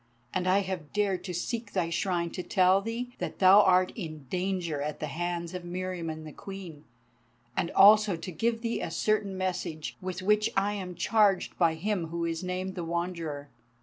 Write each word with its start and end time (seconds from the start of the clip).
And 0.33 0.47
I 0.47 0.61
have 0.61 0.91
dared 0.93 1.23
to 1.25 1.31
seek 1.35 1.73
thy 1.73 1.91
Shrine 1.91 2.31
to 2.31 2.41
tell 2.41 2.81
thee 2.81 3.13
that 3.19 3.37
thou 3.37 3.61
art 3.61 3.91
in 3.95 4.25
danger 4.31 4.81
at 4.81 4.99
the 4.99 5.05
hands 5.05 5.53
of 5.53 5.61
Meriamun 5.63 6.23
the 6.25 6.31
Queen, 6.31 6.85
and 7.55 7.69
also 7.73 8.15
to 8.15 8.31
give 8.31 8.61
thee 8.61 8.81
a 8.81 8.89
certain 8.89 9.37
message 9.37 9.97
with 10.01 10.23
which 10.23 10.49
I 10.57 10.73
am 10.73 10.95
charged 10.95 11.55
by 11.59 11.75
him 11.75 12.07
who 12.07 12.25
is 12.25 12.43
named 12.43 12.73
the 12.73 12.83
Wanderer." 12.83 13.49